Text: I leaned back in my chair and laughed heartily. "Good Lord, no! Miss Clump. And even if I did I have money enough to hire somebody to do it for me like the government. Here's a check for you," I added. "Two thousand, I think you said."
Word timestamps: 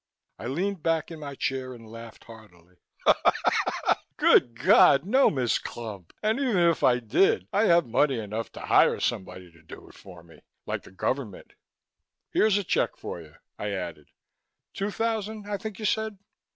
I 0.39 0.47
leaned 0.47 0.81
back 0.81 1.11
in 1.11 1.19
my 1.19 1.35
chair 1.35 1.75
and 1.75 1.85
laughed 1.87 2.23
heartily. 2.23 2.77
"Good 4.17 4.59
Lord, 4.65 5.05
no! 5.05 5.29
Miss 5.29 5.59
Clump. 5.59 6.11
And 6.23 6.39
even 6.39 6.57
if 6.57 6.81
I 6.83 6.97
did 6.97 7.47
I 7.53 7.65
have 7.65 7.85
money 7.85 8.17
enough 8.17 8.51
to 8.53 8.61
hire 8.61 8.99
somebody 8.99 9.51
to 9.51 9.61
do 9.61 9.87
it 9.89 9.93
for 9.93 10.23
me 10.23 10.39
like 10.65 10.81
the 10.81 10.91
government. 10.91 11.53
Here's 12.31 12.57
a 12.57 12.63
check 12.63 12.97
for 12.97 13.21
you," 13.21 13.35
I 13.59 13.73
added. 13.73 14.09
"Two 14.73 14.89
thousand, 14.89 15.47
I 15.47 15.57
think 15.57 15.77
you 15.77 15.85
said." 15.85 16.17